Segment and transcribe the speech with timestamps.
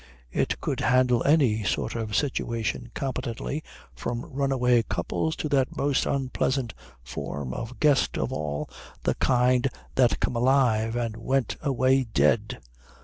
[0.31, 3.63] It could handle any sort of situation competently,
[3.93, 8.67] from runaway couples to that most unpleasant form of guest of all,
[9.03, 12.63] the kind that came alive and went away dead.